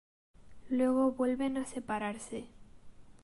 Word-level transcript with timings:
Luego 0.71 1.11
vuelven 1.11 1.57
a 1.57 1.65
separarse. 1.67 2.45